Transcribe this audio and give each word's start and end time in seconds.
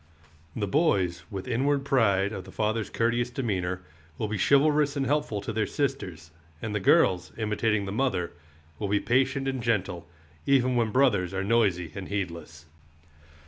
The 0.55 0.65
boys, 0.65 1.21
with 1.29 1.47
inward 1.47 1.85
pride 1.85 2.33
of 2.33 2.43
the 2.45 2.51
father's 2.51 2.89
courteous 2.89 3.29
demeanor, 3.29 3.83
will 4.17 4.27
be 4.27 4.39
chivalrous 4.39 4.95
and 4.95 5.05
helpful 5.05 5.41
to 5.41 5.53
their 5.53 5.67
sisters; 5.67 6.31
and 6.59 6.73
the 6.73 6.79
girls, 6.79 7.31
imitating 7.37 7.85
the 7.85 7.91
mother, 7.91 8.31
will 8.79 8.87
be 8.89 8.99
patient 8.99 9.47
and 9.47 9.61
gentle, 9.61 10.07
even 10.47 10.75
when 10.75 10.89
brothers 10.89 11.35
are 11.35 11.43
noisy 11.43 11.91
and 11.93 12.07
heedless. 12.07 12.65